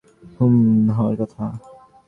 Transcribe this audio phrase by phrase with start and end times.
[0.37, 0.55] হুম,
[0.89, 1.45] হওয়ার কথা।